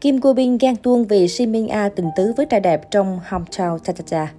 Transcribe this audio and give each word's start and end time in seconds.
Kim 0.00 0.20
Go 0.20 0.32
Bin 0.32 0.58
ghen 0.58 0.76
tuông 0.76 1.04
vì 1.04 1.28
Shin 1.28 1.52
Min 1.52 1.68
A 1.68 1.88
tình 1.88 2.10
tứ 2.16 2.32
với 2.36 2.46
trai 2.46 2.60
đẹp 2.60 2.90
trong 2.90 3.20
Hometown 3.28 3.78
Cha 3.78 3.92
Cha 3.92 4.04
Cha. 4.06 4.32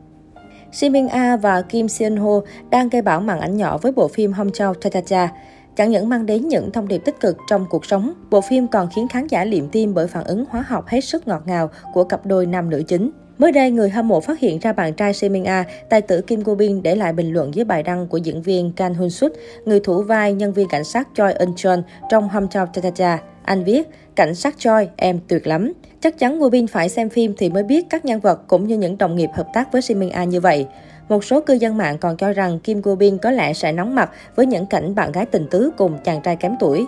Shin 0.71 0.91
Min 0.91 1.07
A 1.07 1.37
và 1.37 1.61
Kim 1.61 1.87
Seon 1.87 2.15
Ho 2.15 2.41
đang 2.69 2.89
gây 2.89 3.01
bão 3.01 3.19
màn 3.19 3.39
ảnh 3.39 3.57
nhỏ 3.57 3.77
với 3.77 3.91
bộ 3.91 4.07
phim 4.07 4.31
Hometown 4.31 4.73
Cha 4.73 4.89
Cha 4.89 5.01
Cha. 5.01 5.31
Chẳng 5.75 5.91
những 5.91 6.09
mang 6.09 6.25
đến 6.25 6.47
những 6.47 6.71
thông 6.71 6.87
điệp 6.87 6.97
tích 7.05 7.19
cực 7.19 7.37
trong 7.49 7.65
cuộc 7.69 7.85
sống, 7.85 8.13
bộ 8.29 8.41
phim 8.41 8.67
còn 8.67 8.89
khiến 8.95 9.07
khán 9.07 9.27
giả 9.27 9.45
liệm 9.45 9.69
tim 9.69 9.93
bởi 9.93 10.07
phản 10.07 10.23
ứng 10.23 10.45
hóa 10.49 10.61
học 10.67 10.87
hết 10.87 11.01
sức 11.01 11.27
ngọt 11.27 11.41
ngào 11.45 11.69
của 11.93 12.03
cặp 12.03 12.25
đôi 12.25 12.45
nam 12.45 12.69
nữ 12.69 12.83
chính. 12.87 13.11
Mới 13.37 13.51
đây, 13.51 13.71
người 13.71 13.89
hâm 13.89 14.07
mộ 14.07 14.19
phát 14.19 14.39
hiện 14.39 14.59
ra 14.59 14.73
bạn 14.73 14.93
trai 14.93 15.13
Semin 15.13 15.43
A, 15.43 15.65
tài 15.89 16.01
tử 16.01 16.21
Kim 16.21 16.43
Go 16.43 16.55
Bin 16.55 16.83
để 16.83 16.95
lại 16.95 17.13
bình 17.13 17.33
luận 17.33 17.53
dưới 17.53 17.65
bài 17.65 17.83
đăng 17.83 18.07
của 18.07 18.17
diễn 18.17 18.41
viên 18.41 18.71
Kang 18.71 18.93
Hun 18.93 19.09
Suk, 19.09 19.31
người 19.65 19.79
thủ 19.79 20.01
vai 20.01 20.33
nhân 20.33 20.53
viên 20.53 20.67
cảnh 20.67 20.83
sát 20.83 21.07
Choi 21.15 21.33
Eun 21.33 21.55
Chon 21.55 21.83
trong 22.09 22.29
Hometown 22.29 22.67
Cha 22.73 22.81
Cha 22.81 22.89
Cha. 22.89 23.19
Anh 23.43 23.63
viết, 23.63 23.89
cảnh 24.19 24.35
sát 24.35 24.55
Choi, 24.57 24.89
em 24.95 25.19
tuyệt 25.27 25.47
lắm. 25.47 25.73
Chắc 26.01 26.19
chắn 26.19 26.39
Go 26.39 26.49
Bin 26.49 26.67
phải 26.67 26.89
xem 26.89 27.09
phim 27.09 27.33
thì 27.37 27.49
mới 27.49 27.63
biết 27.63 27.85
các 27.89 28.05
nhân 28.05 28.19
vật 28.19 28.47
cũng 28.47 28.67
như 28.67 28.77
những 28.77 28.97
đồng 28.97 29.15
nghiệp 29.15 29.29
hợp 29.33 29.47
tác 29.53 29.71
với 29.71 29.81
Semin 29.81 30.09
A 30.09 30.23
như 30.23 30.39
vậy. 30.41 30.67
Một 31.09 31.23
số 31.23 31.41
cư 31.41 31.53
dân 31.53 31.77
mạng 31.77 31.97
còn 31.97 32.17
cho 32.17 32.33
rằng 32.33 32.59
Kim 32.59 32.81
Go 32.81 32.95
Bin 32.95 33.17
có 33.17 33.31
lẽ 33.31 33.53
sẽ 33.53 33.71
nóng 33.71 33.95
mặt 33.95 34.11
với 34.35 34.45
những 34.45 34.65
cảnh 34.65 34.95
bạn 34.95 35.11
gái 35.11 35.25
tình 35.25 35.47
tứ 35.51 35.71
cùng 35.77 35.97
chàng 36.03 36.21
trai 36.21 36.35
kém 36.35 36.55
tuổi. 36.59 36.85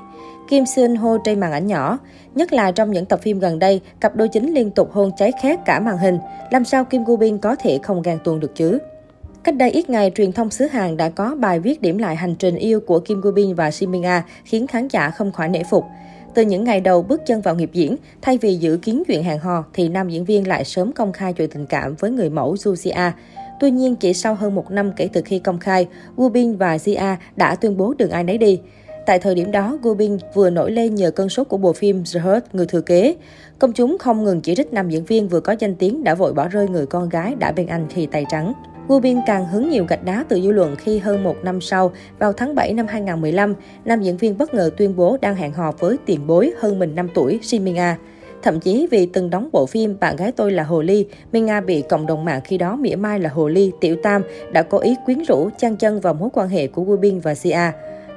Kim 0.50 0.66
Seon 0.66 0.96
Ho 0.96 1.18
trên 1.24 1.40
màn 1.40 1.52
ảnh 1.52 1.68
nhỏ. 1.68 2.00
Nhất 2.36 2.54
là 2.54 2.72
trong 2.72 2.92
những 2.92 3.06
tập 3.06 3.20
phim 3.22 3.40
gần 3.40 3.60
đây, 3.60 3.82
cặp 4.00 4.16
đôi 4.16 4.28
chính 4.28 4.54
liên 4.54 4.72
tục 4.72 4.92
hôn 4.92 5.12
cháy 5.18 5.32
khét 5.42 5.60
cả 5.66 5.80
màn 5.80 5.98
hình. 5.98 6.20
Làm 6.52 6.66
sao 6.66 6.86
Kim 6.86 7.04
Go 7.04 7.16
Bin 7.16 7.38
có 7.38 7.56
thể 7.56 7.80
không 7.84 8.02
ghen 8.02 8.20
tuông 8.24 8.40
được 8.40 8.56
chứ? 8.56 8.80
Cách 9.44 9.56
đây 9.56 9.72
ít 9.72 9.90
ngày, 9.90 10.12
truyền 10.16 10.32
thông 10.32 10.50
xứ 10.50 10.66
Hàn 10.66 10.98
đã 10.98 11.10
có 11.10 11.36
bài 11.40 11.60
viết 11.60 11.82
điểm 11.82 11.98
lại 11.98 12.16
hành 12.16 12.36
trình 12.36 12.56
yêu 12.56 12.80
của 12.80 13.00
Kim 13.00 13.22
Go 13.22 13.32
Bin 13.32 13.56
và 13.56 13.72
Shin 13.72 13.92
Min 13.92 14.06
A, 14.06 14.24
khiến 14.46 14.68
khán 14.68 14.88
giả 14.88 15.10
không 15.10 15.32
khỏi 15.32 15.50
nể 15.50 15.64
phục. 15.64 15.86
Từ 16.34 16.42
những 16.42 16.64
ngày 16.64 16.82
đầu 16.82 17.02
bước 17.02 17.22
chân 17.26 17.42
vào 17.42 17.56
nghiệp 17.56 17.70
diễn, 17.74 17.96
thay 18.22 18.38
vì 18.38 18.56
dự 18.56 18.78
kiến 18.78 19.04
chuyện 19.08 19.24
hàng 19.24 19.40
hò, 19.40 19.64
thì 19.74 19.90
nam 19.90 20.10
diễn 20.10 20.26
viên 20.26 20.48
lại 20.48 20.66
sớm 20.66 20.92
công 20.92 21.14
khai 21.14 21.34
chuyện 21.34 21.50
tình 21.50 21.66
cảm 21.66 21.96
với 21.96 22.12
người 22.12 22.30
mẫu 22.30 22.54
Jusia. 22.56 23.12
Tuy 23.60 23.72
nhiên, 23.72 23.96
chỉ 23.96 24.14
sau 24.14 24.36
hơn 24.36 24.56
một 24.56 24.72
năm 24.72 24.92
kể 24.96 25.10
từ 25.14 25.22
khi 25.26 25.40
công 25.40 25.60
khai, 25.60 25.88
Woo 26.18 26.30
Bin 26.30 26.58
và 26.58 26.78
Zia 26.78 27.16
đã 27.36 27.56
tuyên 27.56 27.78
bố 27.78 27.94
đường 27.98 28.10
ai 28.10 28.24
nấy 28.24 28.38
đi. 28.38 28.60
Tại 29.06 29.20
thời 29.20 29.36
điểm 29.36 29.52
đó, 29.52 29.78
Gu 29.82 29.94
Bin 29.94 30.18
vừa 30.34 30.50
nổi 30.50 30.72
lên 30.72 30.96
nhờ 30.96 31.12
cơn 31.12 31.30
sốt 31.30 31.48
của 31.48 31.58
bộ 31.58 31.74
phim 31.74 32.04
The 32.14 32.20
Hurt, 32.20 32.44
Người 32.54 32.66
thừa 32.66 32.82
kế. 32.82 33.16
Công 33.60 33.74
chúng 33.74 33.98
không 34.00 34.24
ngừng 34.24 34.42
chỉ 34.42 34.56
trích 34.56 34.74
nam 34.74 34.90
diễn 34.90 35.06
viên 35.06 35.28
vừa 35.28 35.40
có 35.40 35.56
danh 35.60 35.76
tiếng 35.76 36.04
đã 36.04 36.16
vội 36.16 36.34
bỏ 36.34 36.48
rơi 36.48 36.68
người 36.68 36.86
con 36.86 37.10
gái 37.10 37.36
đã 37.40 37.52
bên 37.52 37.68
anh 37.68 37.88
khi 37.90 38.06
tay 38.06 38.26
trắng. 38.30 38.54
Gu 38.92 39.00
Bin 39.00 39.20
càng 39.26 39.46
hứng 39.46 39.70
nhiều 39.70 39.86
gạch 39.86 40.04
đá 40.04 40.26
từ 40.30 40.42
dư 40.42 40.52
luận 40.52 40.76
khi 40.76 41.00
hơn 41.00 41.24
một 41.24 41.36
năm 41.44 41.62
sau, 41.62 41.92
vào 42.20 42.34
tháng 42.34 42.56
7 42.56 42.74
năm 42.74 42.88
2015, 42.88 43.56
nam 43.86 44.02
diễn 44.02 44.18
viên 44.18 44.38
bất 44.38 44.54
ngờ 44.54 44.70
tuyên 44.78 44.96
bố 44.96 45.18
đang 45.22 45.36
hẹn 45.36 45.54
hò 45.54 45.72
với 45.80 45.98
tiền 46.06 46.28
bối 46.28 46.54
hơn 46.60 46.80
mình 46.80 46.96
5 46.96 47.08
tuổi, 47.14 47.40
Shin 47.42 47.64
Min 47.64 47.76
A. 47.76 47.98
Thậm 48.44 48.60
chí 48.60 48.88
vì 48.92 49.06
từng 49.06 49.30
đóng 49.30 49.50
bộ 49.52 49.66
phim 49.66 49.98
Bạn 50.00 50.16
gái 50.16 50.32
tôi 50.32 50.52
là 50.52 50.64
Hồ 50.64 50.82
Ly, 50.82 51.06
Minh 51.32 51.46
Nga 51.46 51.62
bị 51.62 51.82
cộng 51.82 52.06
đồng 52.06 52.26
mạng 52.26 52.42
khi 52.44 52.58
đó 52.58 52.76
mỉa 52.76 52.96
mai 52.96 53.20
là 53.20 53.30
Hồ 53.30 53.48
Ly, 53.48 53.72
Tiểu 53.82 53.96
Tam 54.04 54.22
đã 54.52 54.62
cố 54.62 54.78
ý 54.78 54.96
quyến 55.06 55.24
rũ, 55.24 55.50
chăn 55.58 55.76
chân 55.76 56.00
vào 56.00 56.14
mối 56.14 56.30
quan 56.34 56.50
hệ 56.50 56.68
của 56.68 56.84
Gu 56.84 56.98
Bin 56.98 57.20
và 57.20 57.36
Sia. 57.36 57.72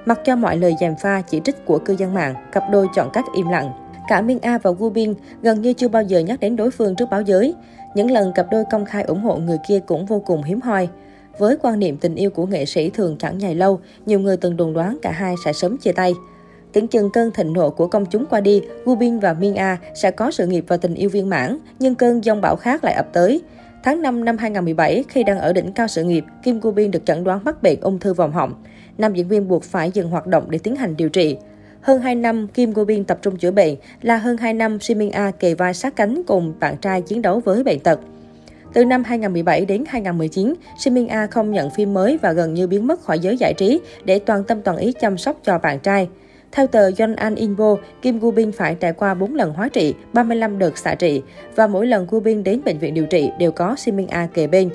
Mặc 0.06 0.20
cho 0.24 0.36
mọi 0.36 0.56
lời 0.56 0.74
gièm 0.80 0.94
pha 0.96 1.20
chỉ 1.20 1.40
trích 1.44 1.66
của 1.66 1.78
cư 1.78 1.96
dân 1.98 2.14
mạng, 2.14 2.34
cặp 2.52 2.62
đôi 2.72 2.86
chọn 2.94 3.10
cách 3.12 3.24
im 3.34 3.48
lặng. 3.48 3.72
Cả 4.08 4.20
Minh 4.20 4.38
A 4.42 4.58
và 4.58 4.70
Gu 4.78 4.90
Bin 4.90 5.14
gần 5.42 5.62
như 5.62 5.72
chưa 5.72 5.88
bao 5.88 6.02
giờ 6.02 6.18
nhắc 6.18 6.40
đến 6.40 6.56
đối 6.56 6.70
phương 6.70 6.96
trước 6.96 7.10
báo 7.10 7.22
giới. 7.22 7.54
Những 7.94 8.10
lần 8.10 8.32
cặp 8.32 8.46
đôi 8.50 8.64
công 8.70 8.84
khai 8.84 9.02
ủng 9.02 9.20
hộ 9.20 9.36
người 9.36 9.58
kia 9.68 9.80
cũng 9.86 10.06
vô 10.06 10.22
cùng 10.26 10.42
hiếm 10.42 10.60
hoi. 10.60 10.88
Với 11.38 11.56
quan 11.62 11.78
niệm 11.78 11.96
tình 11.96 12.14
yêu 12.14 12.30
của 12.30 12.46
nghệ 12.46 12.64
sĩ 12.64 12.90
thường 12.90 13.16
chẳng 13.18 13.40
dài 13.40 13.54
lâu, 13.54 13.80
nhiều 14.06 14.20
người 14.20 14.36
từng 14.36 14.56
đồn 14.56 14.72
đoán 14.72 14.98
cả 15.02 15.10
hai 15.10 15.34
sẽ 15.44 15.52
sớm 15.52 15.76
chia 15.76 15.92
tay. 15.92 16.14
Tưởng 16.72 16.88
chừng 16.88 17.10
cơn 17.10 17.30
thịnh 17.30 17.52
nộ 17.52 17.70
của 17.70 17.86
công 17.86 18.06
chúng 18.06 18.26
qua 18.26 18.40
đi, 18.40 18.62
Gubin 18.84 19.18
và 19.18 19.32
Min 19.32 19.54
A 19.54 19.78
sẽ 19.94 20.10
có 20.10 20.30
sự 20.30 20.46
nghiệp 20.46 20.64
và 20.68 20.76
tình 20.76 20.94
yêu 20.94 21.10
viên 21.10 21.28
mãn, 21.28 21.58
nhưng 21.78 21.94
cơn 21.94 22.24
giông 22.24 22.40
bão 22.40 22.56
khác 22.56 22.84
lại 22.84 22.94
ập 22.94 23.06
tới. 23.12 23.42
Tháng 23.84 24.02
5 24.02 24.24
năm 24.24 24.38
2017, 24.38 25.04
khi 25.08 25.24
đang 25.24 25.38
ở 25.38 25.52
đỉnh 25.52 25.72
cao 25.72 25.88
sự 25.88 26.04
nghiệp, 26.04 26.24
Kim 26.42 26.60
Gubin 26.60 26.90
được 26.90 27.06
chẩn 27.06 27.24
đoán 27.24 27.44
mắc 27.44 27.62
bệnh 27.62 27.80
ung 27.80 27.98
thư 27.98 28.14
vòng 28.14 28.32
họng 28.32 28.54
nam 28.98 29.14
diễn 29.14 29.28
viên 29.28 29.48
buộc 29.48 29.62
phải 29.62 29.90
dừng 29.90 30.10
hoạt 30.10 30.26
động 30.26 30.50
để 30.50 30.58
tiến 30.58 30.76
hành 30.76 30.96
điều 30.96 31.08
trị. 31.08 31.36
Hơn 31.84 32.00
2 32.00 32.14
năm, 32.14 32.48
Kim 32.48 32.72
Go 32.72 32.84
Bin 32.84 33.04
tập 33.04 33.18
trung 33.22 33.36
chữa 33.36 33.50
bệnh, 33.50 33.76
là 34.02 34.16
hơn 34.16 34.36
2 34.36 34.54
năm 34.54 34.80
Shin 34.80 34.98
Min 34.98 35.10
A 35.10 35.30
kề 35.30 35.54
vai 35.54 35.74
sát 35.74 35.96
cánh 35.96 36.22
cùng 36.26 36.54
bạn 36.60 36.76
trai 36.76 37.02
chiến 37.02 37.22
đấu 37.22 37.40
với 37.40 37.62
bệnh 37.62 37.80
tật. 37.80 38.00
Từ 38.72 38.84
năm 38.84 39.04
2017 39.04 39.64
đến 39.64 39.84
2019, 39.88 40.54
Shin 40.78 40.94
Min 40.94 41.06
A 41.06 41.26
không 41.26 41.52
nhận 41.52 41.70
phim 41.70 41.94
mới 41.94 42.18
và 42.22 42.32
gần 42.32 42.54
như 42.54 42.66
biến 42.66 42.86
mất 42.86 43.00
khỏi 43.00 43.18
giới 43.18 43.36
giải 43.36 43.54
trí 43.54 43.80
để 44.04 44.18
toàn 44.18 44.44
tâm 44.44 44.62
toàn 44.62 44.76
ý 44.76 44.92
chăm 45.00 45.18
sóc 45.18 45.36
cho 45.42 45.58
bạn 45.58 45.78
trai. 45.78 46.08
Theo 46.52 46.66
tờ 46.66 46.90
An 47.16 47.34
Inbo, 47.34 47.76
Kim 48.02 48.18
Gu 48.18 48.30
Bin 48.30 48.52
phải 48.52 48.76
trải 48.80 48.92
qua 48.92 49.14
4 49.14 49.34
lần 49.34 49.52
hóa 49.52 49.68
trị, 49.68 49.94
35 50.12 50.58
đợt 50.58 50.78
xạ 50.78 50.94
trị 50.94 51.22
và 51.56 51.66
mỗi 51.66 51.86
lần 51.86 52.06
Gu 52.10 52.20
Bin 52.20 52.44
đến 52.44 52.60
bệnh 52.64 52.78
viện 52.78 52.94
điều 52.94 53.06
trị 53.06 53.30
đều 53.38 53.52
có 53.52 53.76
Shin 53.76 53.96
Min 53.96 54.06
A 54.06 54.28
kề 54.34 54.46
bên. 54.46 54.70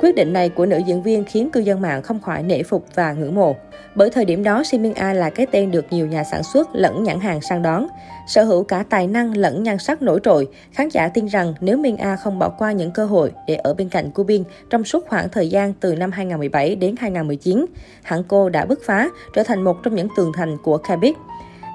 Quyết 0.00 0.14
định 0.14 0.32
này 0.32 0.48
của 0.48 0.66
nữ 0.66 0.78
diễn 0.86 1.02
viên 1.02 1.24
khiến 1.24 1.50
cư 1.50 1.60
dân 1.60 1.80
mạng 1.80 2.02
không 2.02 2.20
khỏi 2.20 2.42
nể 2.42 2.62
phục 2.62 2.84
và 2.94 3.12
ngưỡng 3.12 3.34
mộ. 3.34 3.56
Bởi 3.94 4.10
thời 4.10 4.24
điểm 4.24 4.42
đó, 4.42 4.62
Min 4.72 4.94
A 4.94 5.12
là 5.12 5.30
cái 5.30 5.46
tên 5.46 5.70
được 5.70 5.86
nhiều 5.90 6.06
nhà 6.06 6.24
sản 6.24 6.42
xuất 6.42 6.68
lẫn 6.74 7.02
nhãn 7.02 7.20
hàng 7.20 7.40
săn 7.40 7.62
đón. 7.62 7.86
Sở 8.26 8.44
hữu 8.44 8.64
cả 8.64 8.84
tài 8.90 9.06
năng 9.06 9.36
lẫn 9.36 9.62
nhan 9.62 9.78
sắc 9.78 10.02
nổi 10.02 10.20
trội, 10.22 10.48
khán 10.72 10.88
giả 10.88 11.08
tin 11.08 11.26
rằng 11.26 11.54
nếu 11.60 11.76
Min 11.76 11.96
A 11.96 12.16
không 12.16 12.38
bỏ 12.38 12.48
qua 12.48 12.72
những 12.72 12.90
cơ 12.90 13.04
hội 13.04 13.32
để 13.46 13.54
ở 13.54 13.74
bên 13.74 13.88
cạnh 13.88 14.10
cô 14.14 14.24
Bin 14.24 14.44
trong 14.70 14.84
suốt 14.84 15.06
khoảng 15.08 15.28
thời 15.28 15.50
gian 15.50 15.72
từ 15.80 15.94
năm 15.94 16.12
2017 16.12 16.76
đến 16.76 16.94
2019, 16.98 17.66
hãng 18.02 18.22
cô 18.28 18.48
đã 18.48 18.64
bứt 18.64 18.78
phá, 18.84 19.08
trở 19.34 19.42
thành 19.42 19.62
một 19.62 19.82
trong 19.82 19.94
những 19.94 20.08
tường 20.16 20.32
thành 20.34 20.56
của 20.62 20.78
K-pop. 20.78 21.14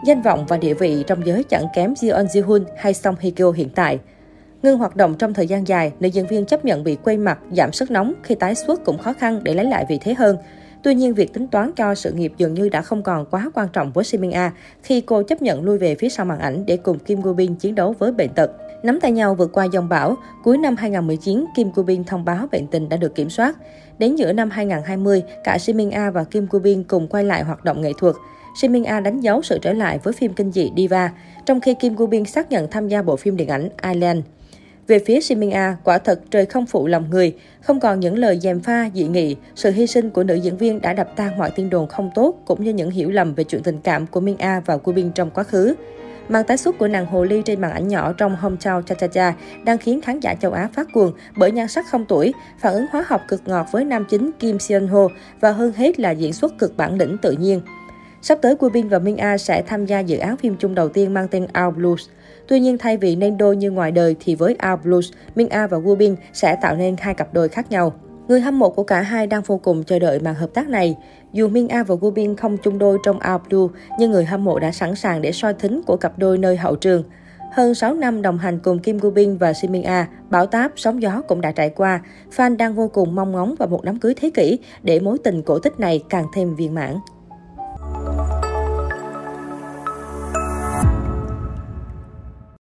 Danh 0.05 0.21
vọng 0.21 0.45
và 0.47 0.57
địa 0.57 0.73
vị 0.73 1.03
trong 1.07 1.25
giới 1.25 1.43
chẳng 1.43 1.65
kém 1.75 1.93
Jeon 1.93 2.25
Ji-hun 2.25 2.63
hay 2.77 2.93
Song 2.93 3.15
Hye 3.19 3.31
Kyo 3.31 3.51
hiện 3.51 3.69
tại. 3.75 3.99
Ngưng 4.63 4.77
hoạt 4.77 4.95
động 4.95 5.15
trong 5.19 5.33
thời 5.33 5.47
gian 5.47 5.67
dài, 5.67 5.91
nữ 5.99 6.07
diễn 6.07 6.27
viên 6.27 6.45
chấp 6.45 6.65
nhận 6.65 6.83
bị 6.83 6.95
quay 6.95 7.17
mặt, 7.17 7.39
giảm 7.51 7.73
sức 7.73 7.91
nóng 7.91 8.13
khi 8.23 8.35
tái 8.35 8.55
xuất 8.55 8.85
cũng 8.85 8.97
khó 8.97 9.13
khăn 9.13 9.39
để 9.43 9.53
lấy 9.53 9.65
lại 9.65 9.85
vị 9.89 9.99
thế 10.01 10.13
hơn. 10.13 10.37
Tuy 10.83 10.95
nhiên, 10.95 11.13
việc 11.13 11.33
tính 11.33 11.47
toán 11.47 11.71
cho 11.75 11.95
sự 11.95 12.11
nghiệp 12.11 12.33
dường 12.37 12.53
như 12.53 12.69
đã 12.69 12.81
không 12.81 13.03
còn 13.03 13.25
quá 13.25 13.51
quan 13.53 13.67
trọng 13.73 13.91
với 13.91 14.03
Simin 14.03 14.31
A 14.31 14.51
khi 14.83 15.01
cô 15.01 15.23
chấp 15.23 15.41
nhận 15.41 15.63
lui 15.63 15.77
về 15.77 15.95
phía 15.95 16.09
sau 16.09 16.25
màn 16.25 16.39
ảnh 16.39 16.65
để 16.65 16.77
cùng 16.77 16.99
Kim 16.99 17.21
Go 17.21 17.33
Bin 17.33 17.55
chiến 17.55 17.75
đấu 17.75 17.95
với 17.99 18.11
bệnh 18.11 18.29
tật. 18.29 18.51
Nắm 18.83 18.99
tay 18.99 19.11
nhau 19.11 19.35
vượt 19.35 19.49
qua 19.53 19.65
dòng 19.65 19.89
bão, 19.89 20.17
cuối 20.43 20.57
năm 20.57 20.75
2019, 20.75 21.45
Kim 21.55 21.71
Go 21.75 21.83
Bin 21.83 22.03
thông 22.03 22.25
báo 22.25 22.47
bệnh 22.51 22.67
tình 22.67 22.89
đã 22.89 22.97
được 22.97 23.15
kiểm 23.15 23.29
soát. 23.29 23.57
Đến 23.99 24.15
giữa 24.15 24.33
năm 24.33 24.49
2020, 24.49 25.23
cả 25.43 25.57
Simin 25.57 25.91
A 25.91 26.11
và 26.11 26.23
Kim 26.23 26.47
Go 26.49 26.59
Bin 26.59 26.83
cùng 26.83 27.07
quay 27.07 27.23
lại 27.23 27.43
hoạt 27.43 27.63
động 27.63 27.81
nghệ 27.81 27.91
thuật. 27.97 28.15
Simin 28.61 28.83
A 28.83 28.99
đánh 28.99 29.19
dấu 29.19 29.41
sự 29.41 29.59
trở 29.61 29.73
lại 29.73 29.99
với 30.03 30.13
phim 30.13 30.33
kinh 30.33 30.51
dị 30.51 30.71
Diva, 30.77 31.11
trong 31.45 31.61
khi 31.61 31.73
Kim 31.73 31.95
Go 31.95 32.05
Bin 32.05 32.25
xác 32.25 32.51
nhận 32.51 32.67
tham 32.71 32.87
gia 32.87 33.01
bộ 33.01 33.15
phim 33.15 33.37
điện 33.37 33.47
ảnh 33.47 33.69
Island. 33.83 34.19
Về 34.87 34.99
phía 34.99 35.21
Simin 35.21 35.51
A, 35.51 35.77
quả 35.83 35.97
thật 35.97 36.21
trời 36.31 36.45
không 36.45 36.65
phụ 36.65 36.87
lòng 36.87 37.09
người, 37.09 37.35
không 37.61 37.79
còn 37.79 37.99
những 37.99 38.17
lời 38.17 38.39
dèm 38.39 38.59
pha, 38.59 38.89
dị 38.93 39.03
nghị, 39.03 39.35
sự 39.55 39.71
hy 39.71 39.87
sinh 39.87 40.09
của 40.09 40.23
nữ 40.23 40.35
diễn 40.35 40.57
viên 40.57 40.81
đã 40.81 40.93
đập 40.93 41.09
tan 41.15 41.37
mọi 41.37 41.51
tin 41.55 41.69
đồn 41.69 41.87
không 41.87 42.11
tốt 42.15 42.35
cũng 42.45 42.63
như 42.63 42.73
những 42.73 42.91
hiểu 42.91 43.09
lầm 43.11 43.33
về 43.33 43.43
chuyện 43.43 43.63
tình 43.63 43.77
cảm 43.83 44.07
của 44.07 44.19
Min 44.19 44.37
A 44.37 44.61
và 44.65 44.77
Bin 44.95 45.11
trong 45.11 45.29
quá 45.31 45.43
khứ. 45.43 45.75
Màn 46.29 46.45
tái 46.45 46.57
xuất 46.57 46.77
của 46.77 46.87
nàng 46.87 47.05
hồ 47.05 47.23
ly 47.23 47.41
trên 47.45 47.61
màn 47.61 47.71
ảnh 47.71 47.87
nhỏ 47.87 48.13
trong 48.13 48.37
Hometown 48.41 48.81
Cha 48.81 48.95
Cha 48.95 49.07
Cha 49.07 49.33
đang 49.63 49.77
khiến 49.77 50.01
khán 50.01 50.19
giả 50.19 50.35
châu 50.35 50.51
Á 50.51 50.69
phát 50.73 50.87
cuồng 50.93 51.13
bởi 51.35 51.51
nhan 51.51 51.67
sắc 51.67 51.85
không 51.89 52.05
tuổi, 52.05 52.33
phản 52.59 52.73
ứng 52.73 52.85
hóa 52.91 53.05
học 53.07 53.21
cực 53.27 53.41
ngọt 53.45 53.67
với 53.71 53.85
nam 53.85 54.05
chính 54.09 54.31
Kim 54.39 54.59
Seon 54.59 54.87
Ho 54.87 55.07
và 55.39 55.51
hơn 55.51 55.73
hết 55.73 55.99
là 55.99 56.11
diễn 56.11 56.33
xuất 56.33 56.57
cực 56.59 56.77
bản 56.77 56.97
lĩnh 56.97 57.17
tự 57.17 57.31
nhiên. 57.31 57.61
Sắp 58.25 58.39
tới 58.41 58.55
Bin 58.73 58.87
và 58.87 58.99
Min 58.99 59.17
A 59.17 59.37
sẽ 59.37 59.61
tham 59.61 59.85
gia 59.85 59.99
dự 59.99 60.17
án 60.17 60.37
phim 60.37 60.55
chung 60.59 60.75
đầu 60.75 60.89
tiên 60.89 61.13
mang 61.13 61.27
tên 61.27 61.47
Our 61.65 61.75
Blues. 61.75 62.09
Tuy 62.47 62.59
nhiên 62.59 62.77
thay 62.77 62.97
vì 62.97 63.15
nên 63.15 63.37
đôi 63.37 63.55
như 63.55 63.71
ngoài 63.71 63.91
đời 63.91 64.15
thì 64.19 64.35
với 64.35 64.57
Our 64.71 64.79
Blues, 64.83 65.11
Min 65.35 65.49
A 65.49 65.67
và 65.67 65.77
Woo 65.77 65.95
Bin 65.95 66.15
sẽ 66.33 66.55
tạo 66.61 66.75
nên 66.75 66.95
hai 66.99 67.13
cặp 67.13 67.33
đôi 67.33 67.49
khác 67.49 67.71
nhau. 67.71 67.93
Người 68.27 68.41
hâm 68.41 68.59
mộ 68.59 68.69
của 68.69 68.83
cả 68.83 69.01
hai 69.01 69.27
đang 69.27 69.41
vô 69.41 69.57
cùng 69.57 69.83
chờ 69.83 69.99
đợi 69.99 70.19
màn 70.19 70.35
hợp 70.35 70.49
tác 70.53 70.69
này. 70.69 70.97
Dù 71.33 71.47
Min 71.47 71.67
A 71.67 71.83
và 71.83 71.95
Woo 71.95 72.11
Bin 72.11 72.35
không 72.35 72.57
chung 72.57 72.79
đôi 72.79 72.97
trong 73.03 73.19
Our 73.33 73.41
Blue, 73.49 73.79
nhưng 73.99 74.11
người 74.11 74.25
hâm 74.25 74.43
mộ 74.43 74.59
đã 74.59 74.71
sẵn 74.71 74.95
sàng 74.95 75.21
để 75.21 75.31
soi 75.31 75.53
thính 75.53 75.81
của 75.85 75.97
cặp 75.97 76.19
đôi 76.19 76.37
nơi 76.37 76.57
hậu 76.57 76.75
trường. 76.75 77.03
Hơn 77.53 77.75
6 77.75 77.93
năm 77.93 78.21
đồng 78.21 78.37
hành 78.37 78.59
cùng 78.59 78.79
Kim 78.79 78.97
Gu 78.97 79.09
Bin 79.09 79.37
và 79.37 79.53
Shin 79.53 79.71
Min 79.71 79.83
A, 79.83 80.07
bão 80.29 80.45
táp, 80.45 80.71
sóng 80.75 81.01
gió 81.01 81.21
cũng 81.27 81.41
đã 81.41 81.51
trải 81.51 81.69
qua. 81.69 82.01
Fan 82.35 82.57
đang 82.57 82.75
vô 82.75 82.87
cùng 82.87 83.15
mong 83.15 83.31
ngóng 83.31 83.55
vào 83.59 83.67
một 83.67 83.83
đám 83.83 83.99
cưới 83.99 84.13
thế 84.13 84.29
kỷ 84.33 84.59
để 84.83 84.99
mối 84.99 85.17
tình 85.23 85.41
cổ 85.41 85.59
tích 85.59 85.79
này 85.79 86.03
càng 86.09 86.25
thêm 86.35 86.55
viên 86.55 86.73
mãn. 86.73 86.95